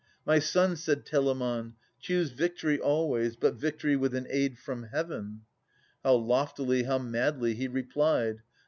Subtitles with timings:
[0.25, 5.41] "My son," said Telamon," choose victory Always, but victory with an aid from Heaven."
[6.03, 8.41] How loftily, how madly, he replied